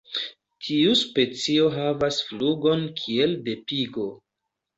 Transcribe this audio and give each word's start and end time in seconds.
Tiu 0.67 0.95
specio 1.01 1.67
havas 1.75 2.17
flugon 2.31 2.83
kiel 3.03 3.37
de 3.51 3.57
pigo. 3.73 4.09